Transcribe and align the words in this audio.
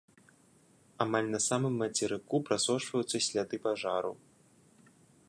Амаль 1.03 1.27
на 1.33 1.41
самым 1.47 1.73
мацерыку 1.81 2.35
прасочваюцца 2.47 3.17
сляды 3.27 3.55
пажару. 3.67 4.13